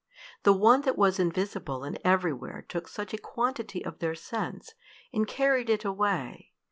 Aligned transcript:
The 0.41 0.51
one 0.53 0.81
that 0.81 0.97
was 0.97 1.19
invisible 1.19 1.83
and 1.83 1.99
everywhere 2.03 2.65
took 2.67 2.87
such 2.87 3.13
a 3.13 3.19
quantity 3.19 3.85
of 3.85 3.99
their 3.99 4.15
scents, 4.15 4.73
and 5.13 5.27
carried 5.27 5.69
it 5.69 5.85
away! 5.85 6.53